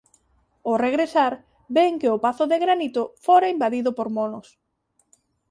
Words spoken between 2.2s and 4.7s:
Pazo de Granito fora invadido por monos.